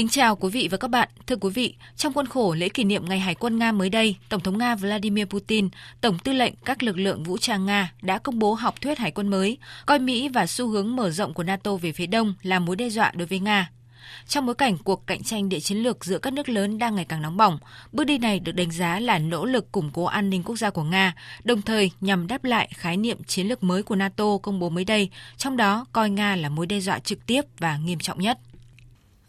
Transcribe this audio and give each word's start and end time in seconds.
Kính 0.00 0.08
chào 0.08 0.36
quý 0.36 0.48
vị 0.50 0.68
và 0.70 0.76
các 0.76 0.88
bạn. 0.88 1.08
Thưa 1.26 1.36
quý 1.36 1.50
vị, 1.50 1.74
trong 1.96 2.12
khuôn 2.12 2.26
khổ 2.26 2.54
lễ 2.54 2.68
kỷ 2.68 2.84
niệm 2.84 3.04
Ngày 3.08 3.20
Hải 3.20 3.34
quân 3.34 3.58
Nga 3.58 3.72
mới 3.72 3.90
đây, 3.90 4.16
Tổng 4.28 4.40
thống 4.40 4.58
Nga 4.58 4.74
Vladimir 4.74 5.26
Putin, 5.26 5.68
Tổng 6.00 6.18
tư 6.18 6.32
lệnh 6.32 6.54
các 6.64 6.82
lực 6.82 6.98
lượng 6.98 7.22
vũ 7.22 7.38
trang 7.38 7.66
Nga 7.66 7.92
đã 8.02 8.18
công 8.18 8.38
bố 8.38 8.54
học 8.54 8.80
thuyết 8.80 8.98
hải 8.98 9.10
quân 9.10 9.28
mới, 9.28 9.58
coi 9.86 9.98
Mỹ 9.98 10.28
và 10.28 10.46
xu 10.46 10.68
hướng 10.68 10.96
mở 10.96 11.10
rộng 11.10 11.34
của 11.34 11.42
NATO 11.42 11.76
về 11.76 11.92
phía 11.92 12.06
đông 12.06 12.34
là 12.42 12.58
mối 12.58 12.76
đe 12.76 12.88
dọa 12.88 13.12
đối 13.14 13.26
với 13.26 13.38
Nga. 13.38 13.70
Trong 14.28 14.46
bối 14.46 14.54
cảnh 14.54 14.78
cuộc 14.78 15.06
cạnh 15.06 15.22
tranh 15.22 15.48
địa 15.48 15.60
chiến 15.60 15.78
lược 15.78 16.04
giữa 16.04 16.18
các 16.18 16.32
nước 16.32 16.48
lớn 16.48 16.78
đang 16.78 16.94
ngày 16.94 17.04
càng 17.04 17.22
nóng 17.22 17.36
bỏng, 17.36 17.58
bước 17.92 18.04
đi 18.04 18.18
này 18.18 18.40
được 18.40 18.52
đánh 18.52 18.70
giá 18.70 19.00
là 19.00 19.18
nỗ 19.18 19.44
lực 19.44 19.72
củng 19.72 19.90
cố 19.92 20.04
an 20.04 20.30
ninh 20.30 20.42
quốc 20.42 20.56
gia 20.56 20.70
của 20.70 20.84
Nga, 20.84 21.14
đồng 21.44 21.62
thời 21.62 21.90
nhằm 22.00 22.26
đáp 22.26 22.44
lại 22.44 22.68
khái 22.74 22.96
niệm 22.96 23.24
chiến 23.24 23.48
lược 23.48 23.62
mới 23.62 23.82
của 23.82 23.96
NATO 23.96 24.38
công 24.42 24.60
bố 24.60 24.68
mới 24.68 24.84
đây, 24.84 25.10
trong 25.36 25.56
đó 25.56 25.86
coi 25.92 26.10
Nga 26.10 26.36
là 26.36 26.48
mối 26.48 26.66
đe 26.66 26.80
dọa 26.80 26.98
trực 26.98 27.26
tiếp 27.26 27.42
và 27.58 27.76
nghiêm 27.76 27.98
trọng 27.98 28.20
nhất. 28.20 28.38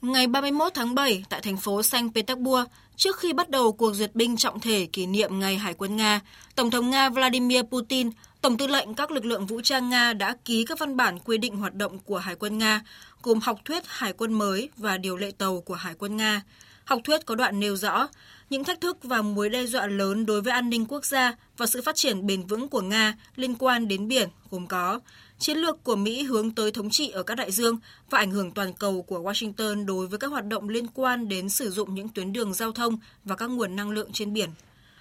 Ngày 0.02 0.28
31 0.28 0.74
tháng 0.74 0.96
7 0.96 1.24
tại 1.30 1.42
thành 1.42 1.58
phố 1.58 1.84
Saint 1.84 2.16
Petersburg, 2.16 2.68
trước 2.96 3.18
khi 3.20 3.34
bắt 3.34 3.50
đầu 3.50 3.72
cuộc 3.72 3.94
duyệt 3.94 4.16
binh 4.16 4.38
trọng 4.38 4.60
thể 4.60 4.88
kỷ 4.94 5.06
niệm 5.06 5.40
Ngày 5.40 5.58
Hải 5.58 5.74
quân 5.74 5.96
Nga, 5.96 6.20
Tổng 6.56 6.72
thống 6.72 6.90
Nga 6.90 7.10
Vladimir 7.10 7.62
Putin, 7.62 8.10
Tổng 8.42 8.58
tư 8.58 8.68
lệnh 8.68 8.94
các 8.94 9.12
lực 9.12 9.26
lượng 9.26 9.46
vũ 9.46 9.62
trang 9.62 9.90
Nga 9.90 10.14
đã 10.14 10.36
ký 10.46 10.66
các 10.66 10.80
văn 10.80 10.98
bản 10.98 11.20
quy 11.20 11.38
định 11.38 11.56
hoạt 11.56 11.76
động 11.76 12.00
của 12.00 12.18
Hải 12.18 12.36
quân 12.36 12.58
Nga, 12.58 12.82
gồm 13.24 13.40
học 13.40 13.60
thuyết 13.66 13.84
Hải 13.88 14.14
quân 14.14 14.34
mới 14.34 14.70
và 14.78 14.98
điều 14.98 15.18
lệ 15.18 15.32
tàu 15.38 15.62
của 15.62 15.76
Hải 15.76 15.94
quân 16.00 16.18
Nga. 16.18 16.42
Học 16.86 17.02
thuyết 17.04 17.26
có 17.26 17.36
đoạn 17.36 17.60
nêu 17.60 17.76
rõ 17.76 18.08
những 18.50 18.64
thách 18.64 18.82
thức 18.82 18.98
và 19.04 19.22
mối 19.22 19.50
đe 19.50 19.66
dọa 19.66 19.88
lớn 19.88 20.26
đối 20.26 20.42
với 20.42 20.54
an 20.54 20.70
ninh 20.70 20.86
quốc 20.86 21.06
gia 21.06 21.34
và 21.58 21.66
sự 21.66 21.82
phát 21.82 21.96
triển 21.96 22.28
bền 22.28 22.44
vững 22.44 22.70
của 22.70 22.82
Nga 22.82 23.16
liên 23.36 23.56
quan 23.56 23.88
đến 23.88 24.08
biển 24.08 24.30
gồm 24.52 24.68
có 24.68 25.00
chiến 25.42 25.58
lược 25.58 25.84
của 25.84 25.96
Mỹ 25.96 26.24
hướng 26.24 26.52
tới 26.52 26.72
thống 26.72 26.90
trị 26.90 27.10
ở 27.10 27.24
các 27.24 27.36
đại 27.36 27.52
dương 27.52 27.78
và 28.10 28.18
ảnh 28.18 28.32
hưởng 28.32 28.52
toàn 28.52 28.74
cầu 28.74 29.02
của 29.02 29.20
Washington 29.20 29.86
đối 29.86 30.08
với 30.08 30.20
các 30.20 30.28
hoạt 30.28 30.46
động 30.46 30.70
liên 30.70 30.88
quan 30.88 31.28
đến 31.28 31.50
sử 31.50 31.70
dụng 31.70 31.96
những 31.96 32.10
tuyến 32.10 32.34
đường 32.34 32.54
giao 32.54 32.72
thông 32.72 32.98
và 33.24 33.36
các 33.36 33.50
nguồn 33.50 33.76
năng 33.76 33.90
lượng 33.90 34.10
trên 34.14 34.34
biển. 34.34 34.50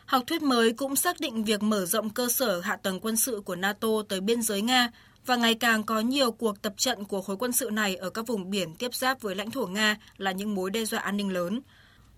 Học 0.07 0.23
thuyết 0.27 0.43
mới 0.43 0.73
cũng 0.73 0.97
xác 0.97 1.21
định 1.21 1.45
việc 1.45 1.63
mở 1.63 1.87
rộng 1.87 2.11
cơ 2.11 2.29
sở 2.29 2.61
hạ 2.61 2.77
tầng 2.77 3.01
quân 3.01 3.17
sự 3.17 3.43
của 3.45 3.57
NATO 3.57 3.89
tới 4.09 4.21
biên 4.21 4.43
giới 4.43 4.63
Nga 4.63 4.91
và 5.27 5.37
ngày 5.37 5.55
càng 5.55 5.83
có 5.83 6.01
nhiều 6.01 6.33
cuộc 6.33 6.63
tập 6.63 6.75
trận 6.77 7.05
của 7.05 7.23
khối 7.23 7.37
quân 7.37 7.53
sự 7.53 7.71
này 7.71 7.97
ở 7.97 8.11
các 8.11 8.27
vùng 8.27 8.51
biển 8.51 8.75
tiếp 8.75 8.95
giáp 8.95 9.21
với 9.21 9.35
lãnh 9.35 9.51
thổ 9.51 9.67
Nga 9.67 9.97
là 10.17 10.33
những 10.33 10.55
mối 10.55 10.71
đe 10.71 10.85
dọa 10.85 11.01
an 11.01 11.17
ninh 11.17 11.33
lớn. 11.33 11.61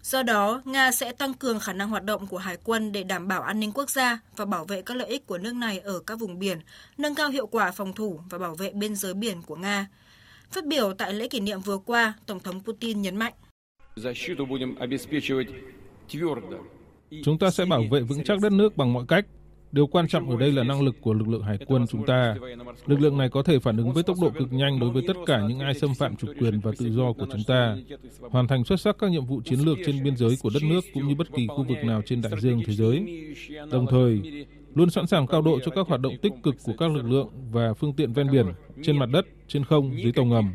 Do 0.03 0.23
đó, 0.23 0.63
Nga 0.65 0.93
sẽ 0.93 1.13
tăng 1.13 1.35
cường 1.35 1.61
khả 1.61 1.73
năng 1.73 1.89
hoạt 1.89 2.05
động 2.05 2.27
của 2.27 2.39
hải 2.39 2.57
quân 2.65 2.93
để 2.93 3.03
đảm 3.03 3.29
bảo 3.29 3.43
an 3.43 3.61
ninh 3.61 3.73
quốc 3.73 3.91
gia 3.91 4.19
và 4.37 4.45
bảo 4.45 4.65
vệ 4.65 4.83
các 4.83 4.97
lợi 4.97 5.09
ích 5.09 5.27
của 5.27 5.39
nước 5.39 5.55
này 5.55 5.79
ở 5.79 6.01
các 6.07 6.19
vùng 6.19 6.39
biển, 6.39 6.59
nâng 6.99 7.15
cao 7.15 7.31
hiệu 7.31 7.47
quả 7.47 7.71
phòng 7.71 7.93
thủ 7.93 8.21
và 8.31 8.39
bảo 8.39 8.55
vệ 8.55 8.71
biên 8.71 8.95
giới 8.95 9.15
biển 9.15 9.43
của 9.43 9.57
Nga. 9.57 9.87
Phát 10.51 10.67
biểu 10.67 10.93
tại 10.93 11.13
lễ 11.13 11.29
kỷ 11.29 11.41
niệm 11.41 11.61
vừa 11.61 11.79
qua, 11.79 12.15
Tổng 12.27 12.41
thống 12.41 12.61
Putin 12.65 13.03
nhấn 13.03 13.17
mạnh. 13.17 13.33
Chúng 17.25 17.39
ta 17.39 17.51
sẽ 17.51 17.65
bảo 17.65 17.83
vệ 17.91 18.01
vững 18.01 18.25
chắc 18.25 18.41
đất 18.43 18.53
nước 18.53 18.77
bằng 18.77 18.93
mọi 18.93 19.05
cách, 19.09 19.27
Điều 19.73 19.87
quan 19.87 20.09
trọng 20.09 20.31
ở 20.31 20.37
đây 20.37 20.53
là 20.53 20.65
năng 20.65 20.83
lực 20.83 20.97
của 21.01 21.15
lực 21.15 21.29
lượng 21.29 21.43
hải 21.43 21.59
quân 21.67 21.87
chúng 21.87 22.07
ta. 22.07 22.35
Lực 22.87 23.01
lượng 23.01 23.19
này 23.19 23.29
có 23.29 23.43
thể 23.43 23.59
phản 23.59 23.77
ứng 23.77 23.93
với 23.93 24.03
tốc 24.03 24.17
độ 24.23 24.31
cực 24.39 24.53
nhanh 24.53 24.81
đối 24.81 24.91
với 24.91 25.03
tất 25.09 25.17
cả 25.27 25.41
những 25.49 25.61
ai 25.61 25.75
xâm 25.75 25.95
phạm 25.95 26.17
chủ 26.17 26.29
quyền 26.41 26.61
và 26.61 26.73
tự 26.79 26.91
do 26.91 27.13
của 27.13 27.27
chúng 27.33 27.45
ta, 27.47 27.77
hoàn 28.31 28.49
thành 28.49 28.65
xuất 28.65 28.81
sắc 28.81 28.97
các 28.99 29.11
nhiệm 29.11 29.27
vụ 29.27 29.41
chiến 29.45 29.61
lược 29.61 29.79
trên 29.87 30.03
biên 30.05 30.17
giới 30.17 30.37
của 30.43 30.51
đất 30.55 30.63
nước 30.63 30.81
cũng 30.95 31.09
như 31.09 31.15
bất 31.15 31.27
kỳ 31.37 31.47
khu 31.47 31.65
vực 31.69 31.79
nào 31.85 32.03
trên 32.07 32.23
đại 32.23 32.33
dương 32.41 32.63
thế 32.67 32.73
giới. 32.73 33.25
Đồng 33.71 33.87
thời, 33.91 34.21
luôn 34.75 34.91
sẵn 34.91 35.07
sàng 35.07 35.27
cao 35.27 35.43
độ 35.43 35.59
cho 35.65 35.71
các 35.75 35.87
hoạt 35.87 36.01
động 36.01 36.15
tích 36.23 36.33
cực 36.43 36.55
của 36.65 36.73
các 36.79 36.91
lực 36.91 37.05
lượng 37.11 37.29
và 37.53 37.75
phương 37.75 37.93
tiện 37.93 38.13
ven 38.13 38.31
biển, 38.33 38.47
trên 38.83 38.99
mặt 38.99 39.09
đất, 39.13 39.27
trên 39.49 39.65
không, 39.65 40.03
dưới 40.03 40.13
tàu 40.13 40.25
ngầm. 40.25 40.55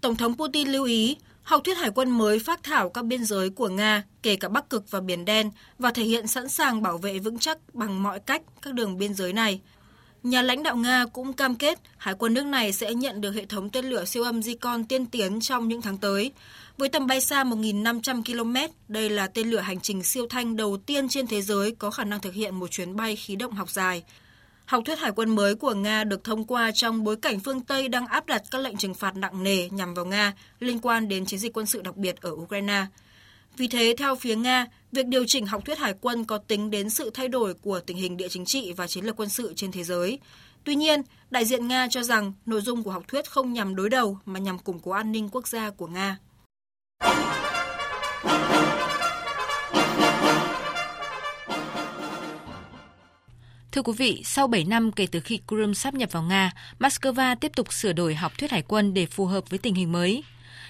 Tổng 0.00 0.16
thống 0.16 0.34
Putin 0.38 0.68
lưu 0.68 0.84
ý, 0.84 1.16
Học 1.48 1.60
thuyết 1.64 1.78
hải 1.78 1.90
quân 1.90 2.10
mới 2.10 2.38
phát 2.38 2.62
thảo 2.62 2.88
các 2.88 3.04
biên 3.04 3.24
giới 3.24 3.50
của 3.50 3.68
Nga, 3.68 4.02
kể 4.22 4.36
cả 4.36 4.48
Bắc 4.48 4.70
Cực 4.70 4.90
và 4.90 5.00
Biển 5.00 5.24
Đen, 5.24 5.50
và 5.78 5.90
thể 5.90 6.02
hiện 6.02 6.26
sẵn 6.26 6.48
sàng 6.48 6.82
bảo 6.82 6.98
vệ 6.98 7.18
vững 7.18 7.38
chắc 7.38 7.58
bằng 7.74 8.02
mọi 8.02 8.20
cách 8.20 8.42
các 8.62 8.74
đường 8.74 8.98
biên 8.98 9.14
giới 9.14 9.32
này. 9.32 9.60
Nhà 10.22 10.42
lãnh 10.42 10.62
đạo 10.62 10.76
Nga 10.76 11.06
cũng 11.12 11.32
cam 11.32 11.54
kết 11.54 11.78
hải 11.96 12.14
quân 12.18 12.34
nước 12.34 12.46
này 12.46 12.72
sẽ 12.72 12.94
nhận 12.94 13.20
được 13.20 13.30
hệ 13.30 13.44
thống 13.46 13.70
tên 13.70 13.84
lửa 13.84 14.04
siêu 14.04 14.22
âm 14.22 14.40
Zircon 14.40 14.84
tiên 14.88 15.06
tiến 15.06 15.40
trong 15.40 15.68
những 15.68 15.82
tháng 15.82 15.98
tới. 15.98 16.32
Với 16.78 16.88
tầm 16.88 17.06
bay 17.06 17.20
xa 17.20 17.44
1.500 17.44 18.22
km, 18.24 18.72
đây 18.88 19.10
là 19.10 19.26
tên 19.26 19.50
lửa 19.50 19.60
hành 19.60 19.80
trình 19.80 20.02
siêu 20.02 20.26
thanh 20.30 20.56
đầu 20.56 20.76
tiên 20.76 21.08
trên 21.08 21.26
thế 21.26 21.42
giới 21.42 21.70
có 21.78 21.90
khả 21.90 22.04
năng 22.04 22.20
thực 22.20 22.34
hiện 22.34 22.54
một 22.54 22.70
chuyến 22.70 22.96
bay 22.96 23.16
khí 23.16 23.36
động 23.36 23.52
học 23.52 23.70
dài. 23.70 24.02
Học 24.68 24.82
thuyết 24.86 24.98
hải 24.98 25.12
quân 25.12 25.34
mới 25.34 25.54
của 25.54 25.74
Nga 25.74 26.04
được 26.04 26.24
thông 26.24 26.44
qua 26.44 26.70
trong 26.74 27.04
bối 27.04 27.16
cảnh 27.16 27.40
phương 27.40 27.60
Tây 27.60 27.88
đang 27.88 28.06
áp 28.06 28.26
đặt 28.26 28.42
các 28.50 28.58
lệnh 28.60 28.76
trừng 28.76 28.94
phạt 28.94 29.16
nặng 29.16 29.42
nề 29.42 29.68
nhằm 29.68 29.94
vào 29.94 30.04
Nga 30.04 30.32
liên 30.60 30.78
quan 30.78 31.08
đến 31.08 31.26
chiến 31.26 31.40
dịch 31.40 31.52
quân 31.52 31.66
sự 31.66 31.82
đặc 31.82 31.96
biệt 31.96 32.20
ở 32.20 32.30
Ukraine. 32.30 32.86
Vì 33.56 33.68
thế, 33.68 33.94
theo 33.98 34.14
phía 34.16 34.36
Nga, 34.36 34.66
việc 34.92 35.06
điều 35.06 35.24
chỉnh 35.26 35.46
học 35.46 35.64
thuyết 35.64 35.78
hải 35.78 35.94
quân 36.00 36.24
có 36.24 36.38
tính 36.38 36.70
đến 36.70 36.90
sự 36.90 37.10
thay 37.14 37.28
đổi 37.28 37.54
của 37.54 37.80
tình 37.80 37.96
hình 37.96 38.16
địa 38.16 38.28
chính 38.28 38.44
trị 38.44 38.72
và 38.72 38.86
chiến 38.86 39.04
lược 39.04 39.16
quân 39.16 39.28
sự 39.28 39.52
trên 39.56 39.72
thế 39.72 39.84
giới. 39.84 40.18
Tuy 40.64 40.74
nhiên, 40.74 41.02
đại 41.30 41.44
diện 41.44 41.68
Nga 41.68 41.88
cho 41.90 42.02
rằng 42.02 42.32
nội 42.46 42.60
dung 42.60 42.82
của 42.82 42.90
học 42.90 43.04
thuyết 43.08 43.30
không 43.30 43.52
nhằm 43.52 43.76
đối 43.76 43.88
đầu 43.88 44.18
mà 44.24 44.40
nhằm 44.40 44.58
củng 44.58 44.80
cố 44.80 44.90
an 44.90 45.12
ninh 45.12 45.28
quốc 45.28 45.48
gia 45.48 45.70
của 45.70 45.86
Nga. 45.86 46.18
Thưa 53.78 53.82
quý 53.82 53.92
vị, 53.96 54.22
sau 54.24 54.46
7 54.46 54.64
năm 54.64 54.92
kể 54.92 55.06
từ 55.12 55.20
khi 55.20 55.40
Crimea 55.48 55.74
sắp 55.74 55.94
nhập 55.94 56.12
vào 56.12 56.22
Nga, 56.22 56.50
Moscow 56.80 57.36
tiếp 57.36 57.52
tục 57.56 57.72
sửa 57.72 57.92
đổi 57.92 58.14
học 58.14 58.32
thuyết 58.38 58.50
hải 58.50 58.62
quân 58.62 58.94
để 58.94 59.06
phù 59.06 59.26
hợp 59.26 59.50
với 59.50 59.58
tình 59.58 59.74
hình 59.74 59.92
mới. 59.92 60.24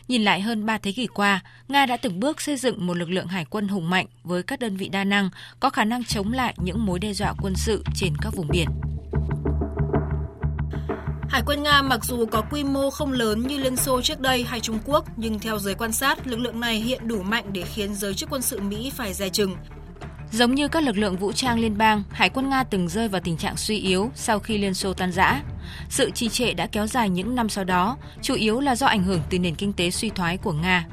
Nhìn 0.09 0.25
lại 0.25 0.41
hơn 0.41 0.67
3 0.67 0.79
thế 0.79 0.93
kỷ 0.93 1.07
qua, 1.07 1.41
Nga 1.69 1.87
đã 1.87 1.97
từng 1.97 2.21
bước 2.21 2.41
xây 2.41 2.57
dựng 2.57 2.87
một 2.87 2.95
lực 2.95 3.11
lượng 3.11 3.27
hải 3.27 3.45
quân 3.45 3.69
hùng 3.69 3.91
mạnh 3.91 4.07
với 4.25 4.43
các 4.43 4.61
đơn 4.61 4.77
vị 4.77 4.89
đa 4.89 5.05
năng, 5.05 5.31
có 5.61 5.71
khả 5.71 5.85
năng 5.85 6.05
chống 6.05 6.33
lại 6.33 6.55
những 6.57 6.87
mối 6.87 6.99
đe 6.99 7.13
dọa 7.13 7.35
quân 7.43 7.55
sự 7.57 7.85
trên 7.95 8.13
các 8.23 8.35
vùng 8.37 8.49
biển. 8.49 8.69
Hải 11.29 11.43
quân 11.47 11.63
Nga 11.63 11.83
mặc 11.83 12.05
dù 12.05 12.27
có 12.27 12.43
quy 12.51 12.65
mô 12.65 12.91
không 12.91 13.13
lớn 13.13 13.47
như 13.47 13.59
Liên 13.59 13.77
Xô 13.77 14.03
trước 14.03 14.21
đây 14.21 14.43
hay 14.43 14.61
Trung 14.61 14.79
Quốc, 14.85 15.05
nhưng 15.17 15.39
theo 15.39 15.59
giới 15.59 15.75
quan 15.75 15.93
sát, 15.93 16.27
lực 16.27 16.39
lượng 16.39 16.61
này 16.61 16.77
hiện 16.77 17.09
đủ 17.09 17.23
mạnh 17.23 17.45
để 17.53 17.63
khiến 17.63 17.95
giới 17.95 18.15
chức 18.15 18.31
quân 18.31 18.43
sự 18.43 18.61
Mỹ 18.61 18.93
phải 18.97 19.15
dè 19.15 19.29
chừng. 19.29 19.57
Giống 20.33 20.55
như 20.55 20.69
các 20.69 20.83
lực 20.83 20.97
lượng 20.99 21.17
vũ 21.17 21.33
trang 21.33 21.59
liên 21.59 21.79
bang, 21.79 22.03
Hải 22.11 22.29
quân 22.29 22.51
Nga 22.51 22.65
từng 22.65 22.89
rơi 22.89 23.09
vào 23.09 23.21
tình 23.25 23.37
trạng 23.37 23.57
suy 23.57 23.79
yếu 23.79 24.11
sau 24.15 24.39
khi 24.39 24.59
Liên 24.59 24.75
Xô 24.75 24.93
tan 24.93 25.13
rã. 25.13 25.43
Sự 25.89 26.11
trì 26.11 26.29
trệ 26.29 26.55
đã 26.55 26.67
kéo 26.67 26.87
dài 26.87 27.11
những 27.11 27.35
năm 27.35 27.49
sau 27.49 27.65
đó, 27.65 27.97
chủ 28.23 28.35
yếu 28.35 28.61
là 28.61 28.77
do 28.77 28.87
ảnh 28.87 29.03
hưởng 29.03 29.21
từ 29.31 29.39
nền 29.39 29.55
kinh 29.55 29.73
tế 29.73 29.91
suy 29.91 30.11
thoái 30.11 30.37
của 30.37 30.53
Nga. 30.53 30.87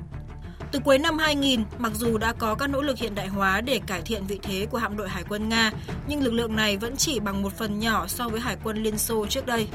Từ 0.72 0.80
cuối 0.80 1.00
năm 1.00 1.18
2000, 1.18 1.64
mặc 1.78 1.92
dù 1.96 2.18
đã 2.18 2.34
có 2.34 2.56
các 2.56 2.70
nỗ 2.70 2.82
lực 2.82 2.98
hiện 2.98 3.16
đại 3.16 3.28
hóa 3.28 3.62
để 3.62 3.80
cải 3.88 4.02
thiện 4.02 4.26
vị 4.28 4.40
thế 4.44 4.66
của 4.66 4.78
hạm 4.78 4.98
đội 4.98 5.10
Hải 5.10 5.24
quân 5.30 5.50
Nga, 5.50 5.72
nhưng 6.08 6.24
lực 6.24 6.34
lượng 6.34 6.56
này 6.56 6.78
vẫn 6.78 6.98
chỉ 6.98 7.20
bằng 7.20 7.42
một 7.42 7.54
phần 7.58 7.80
nhỏ 7.80 8.08
so 8.08 8.30
với 8.30 8.40
Hải 8.40 8.58
quân 8.64 8.84
Liên 8.84 8.98
Xô 8.98 9.26
trước 9.26 9.46
đây. 9.46 9.68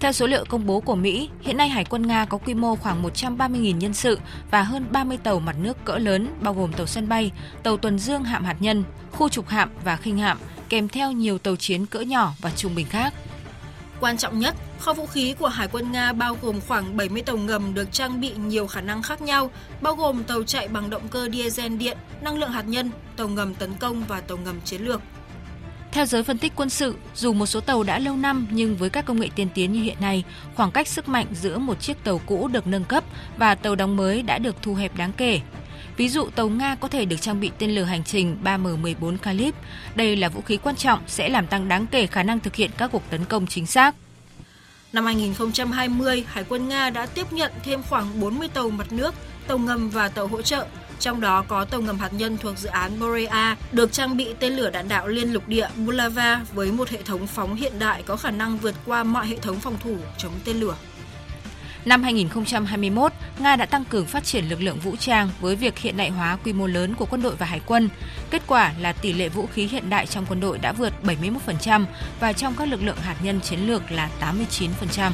Theo 0.00 0.12
số 0.12 0.26
liệu 0.26 0.44
công 0.48 0.66
bố 0.66 0.80
của 0.80 0.94
Mỹ, 0.94 1.30
hiện 1.40 1.56
nay 1.56 1.68
Hải 1.68 1.84
quân 1.84 2.06
Nga 2.06 2.24
có 2.24 2.38
quy 2.38 2.54
mô 2.54 2.76
khoảng 2.76 3.02
130.000 3.02 3.76
nhân 3.76 3.94
sự 3.94 4.18
và 4.50 4.62
hơn 4.62 4.86
30 4.90 5.18
tàu 5.22 5.40
mặt 5.40 5.56
nước 5.62 5.84
cỡ 5.84 5.98
lớn 5.98 6.34
bao 6.40 6.54
gồm 6.54 6.72
tàu 6.72 6.86
sân 6.86 7.08
bay, 7.08 7.30
tàu 7.62 7.76
tuần 7.76 7.98
dương 7.98 8.24
hạm 8.24 8.44
hạt 8.44 8.56
nhân, 8.60 8.84
khu 9.12 9.28
trục 9.28 9.48
hạm 9.48 9.70
và 9.84 9.96
khinh 9.96 10.18
hạm, 10.18 10.38
kèm 10.68 10.88
theo 10.88 11.12
nhiều 11.12 11.38
tàu 11.38 11.56
chiến 11.56 11.86
cỡ 11.86 12.00
nhỏ 12.00 12.32
và 12.40 12.50
trung 12.50 12.74
bình 12.74 12.86
khác. 12.90 13.14
Quan 14.00 14.16
trọng 14.16 14.38
nhất, 14.38 14.54
kho 14.78 14.92
vũ 14.92 15.06
khí 15.06 15.34
của 15.38 15.48
Hải 15.48 15.68
quân 15.68 15.92
Nga 15.92 16.12
bao 16.12 16.36
gồm 16.42 16.60
khoảng 16.68 16.96
70 16.96 17.22
tàu 17.22 17.36
ngầm 17.36 17.74
được 17.74 17.92
trang 17.92 18.20
bị 18.20 18.32
nhiều 18.46 18.66
khả 18.66 18.80
năng 18.80 19.02
khác 19.02 19.22
nhau, 19.22 19.50
bao 19.80 19.94
gồm 19.94 20.24
tàu 20.24 20.42
chạy 20.42 20.68
bằng 20.68 20.90
động 20.90 21.08
cơ 21.08 21.28
diesel 21.32 21.76
điện, 21.76 21.98
năng 22.20 22.38
lượng 22.38 22.50
hạt 22.50 22.64
nhân, 22.66 22.90
tàu 23.16 23.28
ngầm 23.28 23.54
tấn 23.54 23.74
công 23.74 24.04
và 24.08 24.20
tàu 24.20 24.38
ngầm 24.38 24.60
chiến 24.64 24.82
lược. 24.82 25.00
Theo 25.92 26.06
giới 26.06 26.22
phân 26.22 26.38
tích 26.38 26.52
quân 26.56 26.70
sự, 26.70 26.94
dù 27.14 27.32
một 27.32 27.46
số 27.46 27.60
tàu 27.60 27.82
đã 27.82 27.98
lâu 27.98 28.16
năm 28.16 28.46
nhưng 28.50 28.76
với 28.76 28.90
các 28.90 29.04
công 29.04 29.20
nghệ 29.20 29.28
tiên 29.34 29.48
tiến 29.54 29.72
như 29.72 29.82
hiện 29.82 29.96
nay, 30.00 30.24
khoảng 30.54 30.70
cách 30.70 30.88
sức 30.88 31.08
mạnh 31.08 31.26
giữa 31.32 31.58
một 31.58 31.80
chiếc 31.80 32.04
tàu 32.04 32.20
cũ 32.26 32.48
được 32.48 32.66
nâng 32.66 32.84
cấp 32.84 33.04
và 33.36 33.54
tàu 33.54 33.74
đóng 33.74 33.96
mới 33.96 34.22
đã 34.22 34.38
được 34.38 34.56
thu 34.62 34.74
hẹp 34.74 34.96
đáng 34.96 35.12
kể. 35.16 35.40
Ví 35.96 36.08
dụ 36.08 36.28
tàu 36.34 36.48
Nga 36.48 36.74
có 36.74 36.88
thể 36.88 37.04
được 37.04 37.20
trang 37.20 37.40
bị 37.40 37.50
tên 37.58 37.70
lửa 37.70 37.82
hành 37.82 38.04
trình 38.04 38.36
3M14 38.44 39.18
Kalib. 39.18 39.54
Đây 39.94 40.16
là 40.16 40.28
vũ 40.28 40.40
khí 40.40 40.56
quan 40.56 40.76
trọng 40.76 41.00
sẽ 41.06 41.28
làm 41.28 41.46
tăng 41.46 41.68
đáng 41.68 41.86
kể 41.86 42.06
khả 42.06 42.22
năng 42.22 42.40
thực 42.40 42.54
hiện 42.54 42.70
các 42.76 42.88
cuộc 42.92 43.02
tấn 43.10 43.24
công 43.24 43.46
chính 43.46 43.66
xác. 43.66 43.94
Năm 44.92 45.04
2020, 45.04 46.24
Hải 46.28 46.44
quân 46.48 46.68
Nga 46.68 46.90
đã 46.90 47.06
tiếp 47.06 47.32
nhận 47.32 47.52
thêm 47.64 47.82
khoảng 47.82 48.20
40 48.20 48.48
tàu 48.48 48.70
mặt 48.70 48.92
nước, 48.92 49.14
tàu 49.46 49.58
ngầm 49.58 49.90
và 49.90 50.08
tàu 50.08 50.26
hỗ 50.26 50.42
trợ, 50.42 50.66
trong 51.00 51.20
đó 51.20 51.44
có 51.48 51.64
tàu 51.64 51.80
ngầm 51.80 51.98
hạt 51.98 52.12
nhân 52.12 52.36
thuộc 52.38 52.58
dự 52.58 52.68
án 52.68 52.98
Morea 52.98 53.56
được 53.72 53.92
trang 53.92 54.16
bị 54.16 54.34
tên 54.40 54.52
lửa 54.52 54.70
đạn 54.70 54.88
đạo 54.88 55.08
liên 55.08 55.32
lục 55.32 55.48
địa 55.48 55.68
Bulava 55.76 56.40
với 56.54 56.72
một 56.72 56.88
hệ 56.88 57.02
thống 57.02 57.26
phóng 57.26 57.54
hiện 57.54 57.78
đại 57.78 58.02
có 58.02 58.16
khả 58.16 58.30
năng 58.30 58.58
vượt 58.58 58.74
qua 58.86 59.04
mọi 59.04 59.26
hệ 59.26 59.36
thống 59.36 59.60
phòng 59.60 59.76
thủ 59.80 59.96
chống 60.18 60.32
tên 60.44 60.56
lửa. 60.56 60.74
Năm 61.84 62.02
2021, 62.02 63.12
Nga 63.38 63.56
đã 63.56 63.66
tăng 63.66 63.84
cường 63.84 64.06
phát 64.06 64.24
triển 64.24 64.44
lực 64.48 64.62
lượng 64.62 64.78
vũ 64.78 64.96
trang 64.96 65.30
với 65.40 65.56
việc 65.56 65.78
hiện 65.78 65.96
đại 65.96 66.10
hóa 66.10 66.38
quy 66.44 66.52
mô 66.52 66.66
lớn 66.66 66.94
của 66.94 67.06
quân 67.06 67.22
đội 67.22 67.36
và 67.36 67.46
hải 67.46 67.60
quân. 67.66 67.88
Kết 68.30 68.42
quả 68.46 68.72
là 68.80 68.92
tỷ 68.92 69.12
lệ 69.12 69.28
vũ 69.28 69.46
khí 69.46 69.66
hiện 69.66 69.90
đại 69.90 70.06
trong 70.06 70.26
quân 70.28 70.40
đội 70.40 70.58
đã 70.58 70.72
vượt 70.72 70.92
71% 71.02 71.84
và 72.20 72.32
trong 72.32 72.54
các 72.58 72.68
lực 72.68 72.82
lượng 72.82 72.96
hạt 72.96 73.16
nhân 73.22 73.40
chiến 73.40 73.60
lược 73.66 73.90
là 73.90 74.10
89%. 74.20 75.10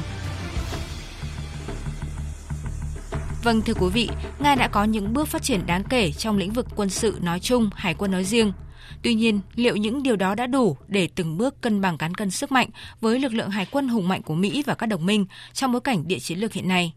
Vâng 3.45 3.61
thưa 3.61 3.73
quý 3.73 3.89
vị, 3.93 4.09
Nga 4.39 4.55
đã 4.55 4.67
có 4.67 4.83
những 4.83 5.13
bước 5.13 5.27
phát 5.27 5.43
triển 5.43 5.65
đáng 5.65 5.83
kể 5.83 6.11
trong 6.11 6.37
lĩnh 6.37 6.51
vực 6.51 6.67
quân 6.75 6.89
sự 6.89 7.19
nói 7.21 7.39
chung, 7.39 7.69
hải 7.75 7.93
quân 7.93 8.11
nói 8.11 8.23
riêng. 8.23 8.53
Tuy 9.01 9.13
nhiên, 9.13 9.39
liệu 9.55 9.75
những 9.75 10.03
điều 10.03 10.15
đó 10.15 10.35
đã 10.35 10.47
đủ 10.47 10.77
để 10.87 11.09
từng 11.15 11.37
bước 11.37 11.61
cân 11.61 11.81
bằng 11.81 11.97
cán 11.97 12.15
cân 12.15 12.31
sức 12.31 12.51
mạnh 12.51 12.69
với 13.01 13.19
lực 13.19 13.33
lượng 13.33 13.49
hải 13.49 13.65
quân 13.71 13.87
hùng 13.87 14.07
mạnh 14.07 14.21
của 14.21 14.35
Mỹ 14.35 14.63
và 14.65 14.75
các 14.75 14.85
đồng 14.85 15.05
minh 15.05 15.25
trong 15.53 15.71
bối 15.71 15.81
cảnh 15.81 16.07
địa 16.07 16.19
chiến 16.19 16.39
lược 16.39 16.53
hiện 16.53 16.67
nay? 16.67 16.93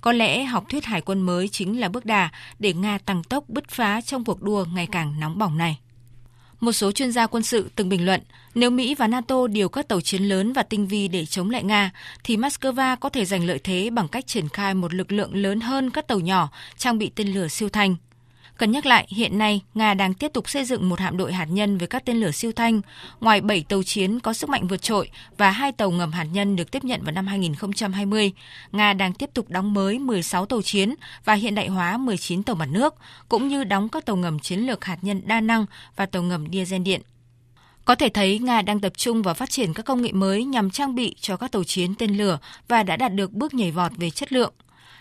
Có 0.00 0.12
lẽ 0.12 0.44
học 0.44 0.64
thuyết 0.68 0.84
hải 0.84 1.00
quân 1.00 1.20
mới 1.20 1.48
chính 1.48 1.80
là 1.80 1.88
bước 1.88 2.04
đà 2.04 2.28
để 2.58 2.72
Nga 2.72 2.98
tăng 2.98 3.22
tốc 3.22 3.44
bứt 3.48 3.68
phá 3.68 4.00
trong 4.00 4.24
cuộc 4.24 4.42
đua 4.42 4.64
ngày 4.74 4.88
càng 4.92 5.20
nóng 5.20 5.38
bỏng 5.38 5.58
này. 5.58 5.78
Một 6.66 6.72
số 6.72 6.92
chuyên 6.92 7.12
gia 7.12 7.26
quân 7.26 7.42
sự 7.42 7.70
từng 7.76 7.88
bình 7.88 8.04
luận, 8.04 8.20
nếu 8.54 8.70
Mỹ 8.70 8.94
và 8.94 9.06
NATO 9.06 9.46
điều 9.46 9.68
các 9.68 9.88
tàu 9.88 10.00
chiến 10.00 10.22
lớn 10.22 10.52
và 10.52 10.62
tinh 10.62 10.86
vi 10.86 11.08
để 11.08 11.26
chống 11.26 11.50
lại 11.50 11.62
Nga, 11.62 11.90
thì 12.24 12.36
Moscow 12.36 12.96
có 12.96 13.08
thể 13.08 13.24
giành 13.24 13.44
lợi 13.44 13.58
thế 13.64 13.90
bằng 13.90 14.08
cách 14.08 14.26
triển 14.26 14.48
khai 14.48 14.74
một 14.74 14.94
lực 14.94 15.12
lượng 15.12 15.34
lớn 15.34 15.60
hơn 15.60 15.90
các 15.90 16.08
tàu 16.08 16.20
nhỏ 16.20 16.48
trang 16.76 16.98
bị 16.98 17.10
tên 17.14 17.28
lửa 17.28 17.48
siêu 17.48 17.68
thanh. 17.68 17.96
Cần 18.56 18.70
nhắc 18.70 18.86
lại, 18.86 19.06
hiện 19.08 19.38
nay 19.38 19.62
Nga 19.74 19.94
đang 19.94 20.14
tiếp 20.14 20.32
tục 20.32 20.48
xây 20.48 20.64
dựng 20.64 20.88
một 20.88 21.00
hạm 21.00 21.16
đội 21.16 21.32
hạt 21.32 21.44
nhân 21.44 21.78
với 21.78 21.86
các 21.86 22.04
tên 22.04 22.16
lửa 22.16 22.30
siêu 22.30 22.52
thanh. 22.52 22.80
Ngoài 23.20 23.40
7 23.40 23.64
tàu 23.68 23.82
chiến 23.82 24.20
có 24.20 24.32
sức 24.32 24.50
mạnh 24.50 24.66
vượt 24.66 24.82
trội 24.82 25.10
và 25.36 25.50
hai 25.50 25.72
tàu 25.72 25.90
ngầm 25.90 26.12
hạt 26.12 26.26
nhân 26.32 26.56
được 26.56 26.70
tiếp 26.70 26.84
nhận 26.84 27.02
vào 27.02 27.12
năm 27.12 27.26
2020, 27.26 28.32
Nga 28.72 28.92
đang 28.92 29.12
tiếp 29.12 29.30
tục 29.34 29.48
đóng 29.48 29.74
mới 29.74 29.98
16 29.98 30.46
tàu 30.46 30.62
chiến 30.62 30.94
và 31.24 31.34
hiện 31.34 31.54
đại 31.54 31.68
hóa 31.68 31.96
19 31.96 32.42
tàu 32.42 32.56
mặt 32.56 32.68
nước, 32.70 32.94
cũng 33.28 33.48
như 33.48 33.64
đóng 33.64 33.88
các 33.88 34.04
tàu 34.04 34.16
ngầm 34.16 34.38
chiến 34.38 34.60
lược 34.60 34.84
hạt 34.84 34.98
nhân 35.02 35.22
đa 35.24 35.40
năng 35.40 35.66
và 35.96 36.06
tàu 36.06 36.22
ngầm 36.22 36.52
diesel 36.52 36.82
điện. 36.82 37.00
Có 37.84 37.94
thể 37.94 38.08
thấy 38.08 38.38
Nga 38.38 38.62
đang 38.62 38.80
tập 38.80 38.92
trung 38.96 39.22
vào 39.22 39.34
phát 39.34 39.50
triển 39.50 39.74
các 39.74 39.86
công 39.86 40.02
nghệ 40.02 40.12
mới 40.12 40.44
nhằm 40.44 40.70
trang 40.70 40.94
bị 40.94 41.14
cho 41.20 41.36
các 41.36 41.52
tàu 41.52 41.64
chiến 41.64 41.94
tên 41.94 42.16
lửa 42.16 42.38
và 42.68 42.82
đã 42.82 42.96
đạt 42.96 43.14
được 43.14 43.32
bước 43.32 43.54
nhảy 43.54 43.70
vọt 43.70 43.92
về 43.96 44.10
chất 44.10 44.32
lượng. 44.32 44.52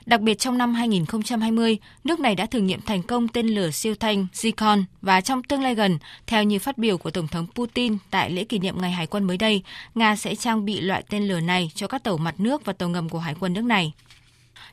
Đặc 0.06 0.22
biệt 0.22 0.40
trong 0.40 0.58
năm 0.58 0.74
2020, 0.74 1.78
nước 2.04 2.20
này 2.20 2.36
đã 2.36 2.46
thử 2.46 2.60
nghiệm 2.60 2.82
thành 2.82 3.04
công 3.04 3.28
tên 3.28 3.48
lửa 3.48 3.72
siêu 3.72 3.96
thanh 3.96 4.28
Zircon 4.34 4.84
và 5.02 5.22
trong 5.22 5.44
tương 5.44 5.62
lai 5.62 5.76
gần, 5.76 5.98
theo 6.28 6.44
như 6.44 6.60
phát 6.60 6.78
biểu 6.78 6.98
của 6.98 7.12
Tổng 7.12 7.28
thống 7.28 7.48
Putin 7.56 7.98
tại 8.12 8.30
lễ 8.30 8.44
kỷ 8.44 8.60
niệm 8.60 8.82
Ngày 8.82 8.92
Hải 8.92 9.08
quân 9.08 9.24
mới 9.24 9.38
đây, 9.38 9.62
Nga 9.96 10.16
sẽ 10.16 10.36
trang 10.36 10.66
bị 10.66 10.82
loại 10.82 11.04
tên 11.10 11.28
lửa 11.28 11.40
này 11.40 11.72
cho 11.76 11.88
các 11.88 12.04
tàu 12.04 12.18
mặt 12.18 12.40
nước 12.40 12.66
và 12.66 12.74
tàu 12.74 12.90
ngầm 12.90 13.10
của 13.10 13.20
Hải 13.20 13.36
quân 13.40 13.54
nước 13.54 13.64
này. 13.64 13.94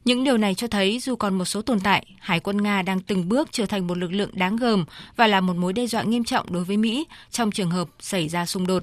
Những 0.04 0.24
điều 0.24 0.38
này 0.38 0.54
cho 0.54 0.66
thấy 0.66 0.98
dù 0.98 1.16
còn 1.16 1.38
một 1.38 1.44
số 1.44 1.62
tồn 1.62 1.80
tại, 1.80 2.06
Hải 2.20 2.40
quân 2.40 2.62
Nga 2.62 2.82
đang 2.82 3.00
từng 3.00 3.28
bước 3.28 3.48
trở 3.52 3.66
thành 3.66 3.86
một 3.86 3.98
lực 3.98 4.12
lượng 4.12 4.30
đáng 4.32 4.56
gờm 4.56 4.84
và 5.16 5.26
là 5.26 5.40
một 5.40 5.56
mối 5.56 5.72
đe 5.72 5.86
dọa 5.86 6.02
nghiêm 6.02 6.24
trọng 6.24 6.52
đối 6.52 6.64
với 6.64 6.76
Mỹ 6.76 7.06
trong 7.30 7.50
trường 7.50 7.70
hợp 7.70 7.88
xảy 8.00 8.28
ra 8.28 8.46
xung 8.46 8.66
đột. 8.66 8.82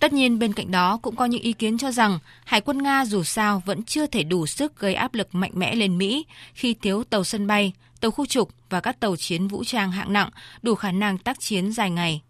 Tất 0.00 0.12
nhiên 0.12 0.38
bên 0.38 0.52
cạnh 0.52 0.70
đó 0.70 0.98
cũng 1.02 1.16
có 1.16 1.24
những 1.24 1.42
ý 1.42 1.52
kiến 1.52 1.78
cho 1.78 1.90
rằng 1.90 2.18
Hải 2.44 2.60
quân 2.60 2.82
Nga 2.82 3.04
dù 3.04 3.22
sao 3.22 3.62
vẫn 3.66 3.82
chưa 3.82 4.06
thể 4.06 4.22
đủ 4.22 4.46
sức 4.46 4.78
gây 4.78 4.94
áp 4.94 5.14
lực 5.14 5.34
mạnh 5.34 5.52
mẽ 5.54 5.74
lên 5.74 5.98
Mỹ 5.98 6.26
khi 6.54 6.74
thiếu 6.74 7.04
tàu 7.04 7.24
sân 7.24 7.46
bay, 7.46 7.72
tàu 8.00 8.10
khu 8.10 8.26
trục 8.26 8.50
và 8.70 8.80
các 8.80 9.00
tàu 9.00 9.16
chiến 9.16 9.48
vũ 9.48 9.64
trang 9.64 9.92
hạng 9.92 10.12
nặng 10.12 10.30
đủ 10.62 10.74
khả 10.74 10.92
năng 10.92 11.18
tác 11.18 11.40
chiến 11.40 11.72
dài 11.72 11.90
ngày. 11.90 12.22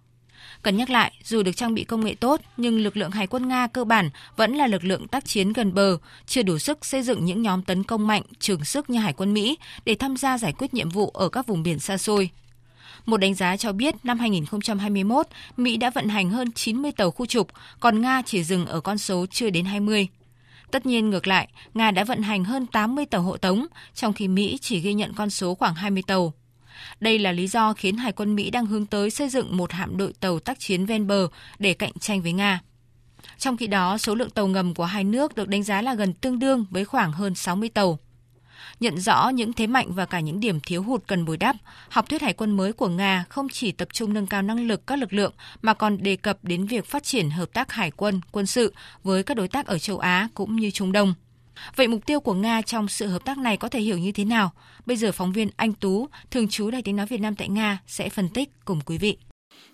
Cần 0.63 0.77
nhắc 0.77 0.91
lại, 0.91 1.13
dù 1.25 1.43
được 1.43 1.57
trang 1.57 1.75
bị 1.75 1.85
công 1.85 2.05
nghệ 2.05 2.15
tốt, 2.15 2.41
nhưng 2.57 2.79
lực 2.79 2.97
lượng 2.97 3.11
Hải 3.11 3.27
quân 3.27 3.49
Nga 3.49 3.67
cơ 3.67 3.85
bản 3.85 4.11
vẫn 4.37 4.55
là 4.55 4.67
lực 4.67 4.85
lượng 4.85 5.09
tác 5.09 5.25
chiến 5.25 5.53
gần 5.53 5.75
bờ, 5.75 5.99
chưa 6.27 6.43
đủ 6.43 6.59
sức 6.59 6.85
xây 6.85 7.03
dựng 7.03 7.25
những 7.25 7.43
nhóm 7.43 7.63
tấn 7.63 7.83
công 7.85 8.07
mạnh, 8.07 8.23
trường 8.39 8.65
sức 8.65 8.91
như 8.91 8.99
Hải 8.99 9.13
quân 9.13 9.35
Mỹ 9.35 9.59
để 9.85 9.95
tham 9.95 10.17
gia 10.17 10.39
giải 10.39 10.53
quyết 10.53 10.75
nhiệm 10.75 10.89
vụ 10.89 11.11
ở 11.11 11.29
các 11.29 11.47
vùng 11.47 11.63
biển 11.63 11.79
xa 11.79 11.99
xôi. 11.99 12.31
Một 13.07 13.17
đánh 13.17 13.35
giá 13.35 13.57
cho 13.57 13.73
biết 13.73 13.95
năm 14.05 14.19
2021, 14.19 15.27
Mỹ 15.57 15.77
đã 15.77 15.91
vận 15.91 16.09
hành 16.09 16.31
hơn 16.31 16.53
90 16.53 16.93
tàu 16.93 17.11
khu 17.11 17.27
trục, 17.27 17.49
còn 17.81 18.01
Nga 18.01 18.23
chỉ 18.27 18.45
dừng 18.45 18.67
ở 18.67 18.81
con 18.81 18.99
số 18.99 19.27
chưa 19.31 19.51
đến 19.51 19.65
20. 19.65 20.09
Tất 20.71 20.87
nhiên 20.87 21.11
ngược 21.11 21.27
lại, 21.27 21.49
Nga 21.75 21.91
đã 21.91 22.05
vận 22.05 22.23
hành 22.23 22.45
hơn 22.45 22.67
80 22.67 23.07
tàu 23.07 23.23
hộ 23.23 23.37
tống, 23.37 23.67
trong 23.95 24.13
khi 24.13 24.29
Mỹ 24.29 24.59
chỉ 24.61 24.81
ghi 24.81 24.95
nhận 24.95 25.13
con 25.15 25.31
số 25.31 25.55
khoảng 25.55 25.75
20 25.75 26.03
tàu. 26.07 26.33
Đây 27.01 27.19
là 27.19 27.33
lý 27.33 27.47
do 27.49 27.73
khiến 27.73 27.97
Hải 27.97 28.13
quân 28.13 28.35
Mỹ 28.35 28.51
đang 28.51 28.67
hướng 28.67 28.87
tới 28.87 29.11
xây 29.11 29.29
dựng 29.29 29.57
một 29.57 29.73
hạm 29.73 29.97
đội 29.97 30.13
tàu 30.21 30.39
tác 30.39 30.59
chiến 30.59 30.87
ven 30.87 31.07
bờ 31.07 31.29
để 31.59 31.75
cạnh 31.75 31.93
tranh 32.01 32.23
với 32.23 32.33
Nga. 32.33 32.61
Trong 33.39 33.57
khi 33.57 33.67
đó, 33.67 33.99
số 33.99 34.15
lượng 34.15 34.31
tàu 34.31 34.47
ngầm 34.47 34.75
của 34.75 34.85
hai 34.85 35.05
nước 35.05 35.37
được 35.37 35.49
đánh 35.49 35.63
giá 35.63 35.83
là 35.83 35.95
gần 35.95 36.13
tương 36.13 36.39
đương 36.39 36.67
với 36.71 36.85
khoảng 36.85 37.13
hơn 37.13 37.35
60 37.35 37.69
tàu. 37.69 37.99
Nhận 38.81 39.01
rõ 39.01 39.29
những 39.29 39.53
thế 39.53 39.67
mạnh 39.67 39.93
và 39.93 40.07
cả 40.07 40.21
những 40.21 40.41
điểm 40.41 40.61
thiếu 40.61 40.83
hụt 40.83 41.03
cần 41.07 41.25
bồi 41.25 41.37
đắp, 41.37 41.57
học 41.89 42.09
thuyết 42.09 42.23
hải 42.23 42.33
quân 42.33 42.57
mới 42.57 42.73
của 42.73 42.89
Nga 42.89 43.25
không 43.29 43.49
chỉ 43.49 43.73
tập 43.73 43.89
trung 43.93 44.15
nâng 44.15 44.27
cao 44.27 44.43
năng 44.43 44.67
lực 44.67 44.87
các 44.87 44.99
lực 44.99 45.13
lượng 45.13 45.33
mà 45.63 45.75
còn 45.75 46.03
đề 46.03 46.17
cập 46.17 46.39
đến 46.43 46.67
việc 46.67 46.87
phát 46.87 47.03
triển 47.03 47.31
hợp 47.31 47.53
tác 47.53 47.73
hải 47.73 47.91
quân, 47.91 48.21
quân 48.33 48.47
sự 48.47 48.75
với 49.03 49.23
các 49.23 49.37
đối 49.37 49.49
tác 49.49 49.67
ở 49.67 49.79
châu 49.79 49.99
Á 49.99 50.29
cũng 50.35 50.57
như 50.57 50.71
Trung 50.71 50.93
Đông. 50.93 51.15
Vậy 51.77 51.89
mục 51.89 52.07
tiêu 52.07 52.21
của 52.21 52.35
Nga 52.35 52.63
trong 52.63 52.89
sự 52.89 53.07
hợp 53.07 53.25
tác 53.25 53.39
này 53.39 53.57
có 53.57 53.69
thể 53.69 53.81
hiểu 53.81 53.99
như 53.99 54.13
thế 54.13 54.25
nào? 54.25 54.53
Bây 54.87 54.97
giờ 54.97 55.13
phóng 55.13 55.33
viên 55.33 55.49
Anh 55.57 55.73
Tú, 55.73 56.09
thường 56.31 56.49
trú 56.49 56.71
Đài 56.71 56.83
tiếng 56.83 56.97
nói 56.97 57.07
Việt 57.07 57.21
Nam 57.21 57.37
tại 57.37 57.49
Nga 57.49 57.79
sẽ 57.87 58.09
phân 58.09 58.29
tích 58.29 58.51
cùng 58.65 58.81
quý 58.81 58.99
vị. 58.99 59.17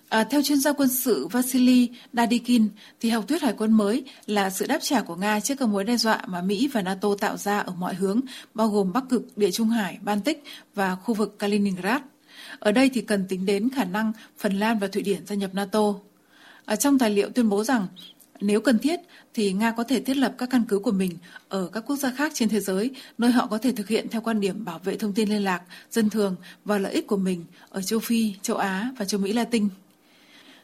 À, 0.08 0.24
theo 0.24 0.42
chuyên 0.42 0.58
gia 0.58 0.72
quân 0.72 0.88
sự 0.88 1.26
Vasily 1.26 1.88
Dadikin, 2.12 2.68
thì 3.00 3.08
học 3.08 3.28
thuyết 3.28 3.42
hải 3.42 3.54
quân 3.58 3.72
mới 3.72 4.04
là 4.26 4.50
sự 4.50 4.66
đáp 4.66 4.78
trả 4.82 5.00
của 5.02 5.16
Nga 5.16 5.40
trước 5.40 5.54
các 5.58 5.68
mối 5.68 5.84
đe 5.84 5.96
dọa 5.96 6.22
mà 6.26 6.42
Mỹ 6.42 6.68
và 6.72 6.82
NATO 6.82 7.08
tạo 7.20 7.36
ra 7.36 7.58
ở 7.58 7.72
mọi 7.72 7.94
hướng, 7.94 8.20
bao 8.54 8.68
gồm 8.68 8.92
Bắc 8.92 9.04
Cực, 9.08 9.38
Địa 9.38 9.50
Trung 9.50 9.68
Hải, 9.68 9.98
Baltic 10.02 10.44
và 10.74 10.94
khu 10.94 11.14
vực 11.14 11.38
Kaliningrad. 11.38 12.02
Ở 12.58 12.72
đây 12.72 12.90
thì 12.94 13.00
cần 13.00 13.26
tính 13.28 13.46
đến 13.46 13.68
khả 13.74 13.84
năng 13.84 14.12
Phần 14.38 14.58
Lan 14.58 14.78
và 14.78 14.86
Thụy 14.86 15.02
Điển 15.02 15.26
gia 15.26 15.34
nhập 15.34 15.54
NATO. 15.54 15.94
Ở 16.64 16.76
trong 16.76 16.98
tài 16.98 17.10
liệu 17.10 17.30
tuyên 17.30 17.48
bố 17.48 17.64
rằng 17.64 17.86
nếu 18.42 18.60
cần 18.60 18.78
thiết 18.78 19.00
thì 19.34 19.52
Nga 19.52 19.70
có 19.70 19.84
thể 19.84 20.00
thiết 20.00 20.16
lập 20.16 20.34
các 20.38 20.50
căn 20.50 20.64
cứ 20.68 20.78
của 20.78 20.92
mình 20.92 21.12
ở 21.48 21.68
các 21.72 21.84
quốc 21.86 21.96
gia 21.96 22.10
khác 22.10 22.32
trên 22.34 22.48
thế 22.48 22.60
giới, 22.60 22.90
nơi 23.18 23.30
họ 23.30 23.46
có 23.46 23.58
thể 23.58 23.72
thực 23.72 23.88
hiện 23.88 24.08
theo 24.10 24.20
quan 24.20 24.40
điểm 24.40 24.64
bảo 24.64 24.78
vệ 24.78 24.96
thông 24.96 25.12
tin 25.12 25.28
liên 25.28 25.44
lạc, 25.44 25.62
dân 25.90 26.10
thường 26.10 26.36
và 26.64 26.78
lợi 26.78 26.92
ích 26.92 27.06
của 27.06 27.16
mình 27.16 27.44
ở 27.68 27.82
châu 27.82 27.98
Phi, 27.98 28.34
châu 28.42 28.56
Á 28.56 28.92
và 28.98 29.04
châu 29.04 29.20
Mỹ 29.20 29.32
Latin. 29.32 29.68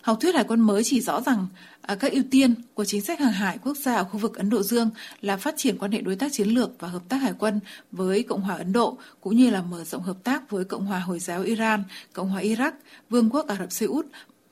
Học 0.01 0.19
thuyết 0.21 0.35
hải 0.35 0.45
quân 0.45 0.61
mới 0.61 0.85
chỉ 0.85 1.01
rõ 1.01 1.21
rằng 1.21 1.47
à, 1.83 1.95
các 1.95 2.13
ưu 2.13 2.23
tiên 2.31 2.55
của 2.75 2.85
chính 2.85 3.01
sách 3.01 3.21
hàng 3.21 3.33
hải 3.33 3.59
quốc 3.59 3.77
gia 3.77 3.95
ở 3.95 4.05
khu 4.05 4.19
vực 4.19 4.37
Ấn 4.37 4.51
Độ 4.51 4.63
Dương 4.63 4.91
là 5.21 5.37
phát 5.37 5.55
triển 5.57 5.79
quan 5.79 5.93
hệ 5.93 6.01
đối 6.01 6.17
tác 6.17 6.33
chiến 6.33 6.49
lược 6.49 6.71
và 6.79 6.89
hợp 6.89 7.03
tác 7.09 7.17
hải 7.17 7.33
quân 7.39 7.61
với 7.93 8.23
Cộng 8.23 8.41
hòa 8.41 8.57
Ấn 8.57 8.73
Độ, 8.73 8.99
cũng 9.21 9.37
như 9.37 9.51
là 9.51 9.63
mở 9.63 9.85
rộng 9.85 10.03
hợp 10.03 10.17
tác 10.25 10.51
với 10.51 10.65
Cộng 10.65 10.87
hòa 10.87 10.99
Hồi 10.99 11.19
giáo 11.19 11.43
Iran, 11.43 11.83
Cộng 12.13 12.31
hòa 12.31 12.43
Iraq, 12.43 12.73
Vương 13.11 13.31
quốc 13.31 13.47
Ả 13.47 13.57
Rập 13.57 13.73
Xê 13.73 13.87
Út 13.87 14.07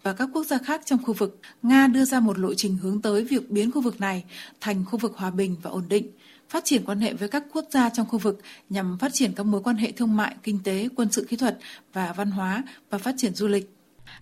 và 0.07 0.13
các 0.13 0.29
quốc 0.33 0.47
gia 0.47 0.59
khác 0.59 0.81
trong 0.85 0.99
khu 1.05 1.15
vực. 1.15 1.41
Nga 1.63 1.87
đưa 1.87 2.05
ra 2.05 2.21
một 2.21 2.39
lộ 2.39 2.55
trình 2.55 2.77
hướng 2.77 3.03
tới 3.03 3.25
việc 3.25 3.51
biến 3.51 3.71
khu 3.71 3.81
vực 3.81 4.01
này 4.01 4.25
thành 4.61 4.85
khu 4.85 4.99
vực 4.99 5.17
hòa 5.17 5.31
bình 5.31 5.57
và 5.63 5.71
ổn 5.71 5.85
định 5.89 6.11
phát 6.49 6.65
triển 6.65 6.85
quan 6.85 7.01
hệ 7.01 7.15
với 7.15 7.29
các 7.29 7.45
quốc 7.53 7.65
gia 7.71 7.91
trong 7.91 8.07
khu 8.07 8.19
vực 8.19 8.41
nhằm 8.69 8.99
phát 8.99 9.15
triển 9.15 9.33
các 9.33 9.47
mối 9.47 9.63
quan 9.65 9.77
hệ 9.77 9.93
thương 9.93 10.17
mại, 10.17 10.37
kinh 10.43 10.59
tế, 10.65 10.89
quân 10.97 11.09
sự 11.13 11.27
kỹ 11.29 11.37
thuật 11.37 11.59
và 11.93 12.13
văn 12.13 12.31
hóa 12.31 12.63
và 12.91 12.99
phát 12.99 13.15
triển 13.19 13.35
du 13.35 13.49
lịch. 13.49 13.76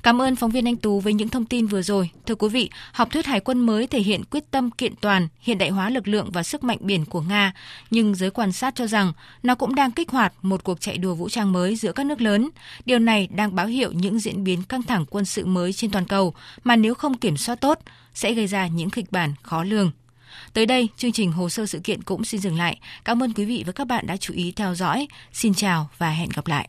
Cảm 0.05 0.23
ơn 0.23 0.37
phóng 0.37 0.51
viên 0.51 0.69
Anh 0.69 0.77
Tú 0.77 1.01
với 1.01 1.15
những 1.15 1.29
thông 1.29 1.45
tin 1.45 1.67
vừa 1.67 1.83
rồi. 1.83 2.11
Thưa 2.27 2.35
quý 2.35 2.49
vị, 2.49 2.71
học 2.93 3.09
thuyết 3.11 3.27
hải 3.27 3.41
quân 3.41 3.61
mới 3.61 3.87
thể 3.87 4.01
hiện 4.01 4.25
quyết 4.31 4.51
tâm 4.51 4.71
kiện 4.71 4.95
toàn, 5.01 5.29
hiện 5.41 5.59
đại 5.59 5.71
hóa 5.71 5.91
lực 5.91 6.09
lượng 6.09 6.31
và 6.31 6.43
sức 6.43 6.65
mạnh 6.65 6.79
biển 6.81 7.05
của 7.05 7.21
Nga, 7.21 7.53
nhưng 7.91 8.15
giới 8.15 8.31
quan 8.31 8.53
sát 8.53 8.75
cho 8.75 8.87
rằng 8.87 9.13
nó 9.43 9.55
cũng 9.55 9.75
đang 9.75 9.91
kích 9.91 10.11
hoạt 10.11 10.33
một 10.43 10.65
cuộc 10.65 10.81
chạy 10.81 10.99
đua 10.99 11.15
vũ 11.15 11.29
trang 11.29 11.53
mới 11.53 11.77
giữa 11.77 11.93
các 11.93 12.07
nước 12.07 12.21
lớn. 12.21 12.49
Điều 12.87 12.99
này 12.99 13.29
đang 13.31 13.55
báo 13.55 13.67
hiệu 13.67 13.93
những 13.93 14.19
diễn 14.19 14.45
biến 14.45 14.63
căng 14.63 14.83
thẳng 14.83 15.05
quân 15.11 15.25
sự 15.25 15.47
mới 15.47 15.73
trên 15.73 15.91
toàn 15.91 16.05
cầu 16.05 16.35
mà 16.65 16.77
nếu 16.77 16.95
không 16.95 17.19
kiểm 17.19 17.37
soát 17.37 17.61
tốt 17.61 17.79
sẽ 18.15 18.33
gây 18.33 18.47
ra 18.47 18.67
những 18.67 18.91
kịch 18.91 19.13
bản 19.13 19.33
khó 19.43 19.65
lường. 19.65 19.91
Tới 20.53 20.67
đây, 20.67 20.89
chương 20.97 21.13
trình 21.13 21.33
hồ 21.33 21.49
sơ 21.49 21.67
sự 21.67 21.81
kiện 21.85 22.03
cũng 22.03 22.25
xin 22.25 22.41
dừng 22.41 22.59
lại. 22.59 22.79
Cảm 23.05 23.23
ơn 23.23 23.33
quý 23.33 23.45
vị 23.45 23.65
và 23.67 23.73
các 23.73 23.87
bạn 23.87 24.07
đã 24.07 24.17
chú 24.17 24.35
ý 24.35 24.53
theo 24.53 24.75
dõi. 24.75 25.09
Xin 25.33 25.55
chào 25.55 25.89
và 25.99 26.11
hẹn 26.11 26.29
gặp 26.35 26.47
lại. 26.47 26.69